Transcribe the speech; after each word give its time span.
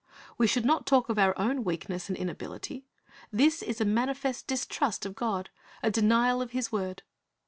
We 0.35 0.47
should 0.47 0.65
not 0.65 0.87
talk 0.87 1.09
of 1.09 1.19
our 1.19 1.37
own 1.37 1.63
weakness 1.63 2.09
and 2.09 2.17
inability. 2.17 2.87
This 3.31 3.61
is 3.61 3.79
a 3.79 3.85
manifest 3.85 4.47
distrust 4.47 5.05
of 5.05 5.13
God, 5.13 5.51
a 5.83 5.91
denial 5.91 6.41
of 6.41 6.53
His 6.53 6.71
word. 6.71 7.03